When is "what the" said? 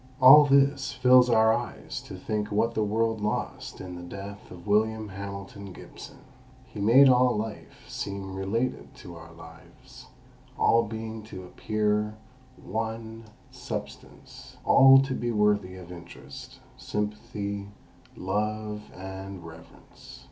2.51-2.83